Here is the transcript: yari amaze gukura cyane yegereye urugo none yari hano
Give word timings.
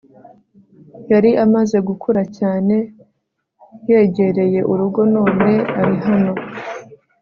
yari 1.11 1.31
amaze 1.45 1.77
gukura 1.87 2.21
cyane 2.37 2.75
yegereye 3.89 4.59
urugo 4.71 5.01
none 5.15 5.51
yari 5.77 5.97
hano 6.07 6.33